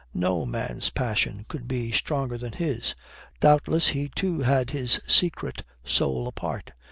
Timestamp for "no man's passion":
0.15-1.45